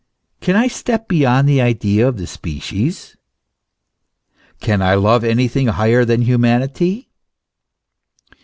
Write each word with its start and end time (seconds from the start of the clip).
Can 0.39 0.55
I 0.55 0.67
step 0.67 1.07
beyond 1.07 1.47
the 1.47 1.61
idea 1.61 2.07
of 2.07 2.17
the 2.17 2.25
species? 2.25 3.17
Can 4.59 4.81
I 4.81 4.95
love 4.95 5.23
anything 5.23 5.67
higher 5.67 6.05
than 6.05 6.23
humanity? 6.23 7.11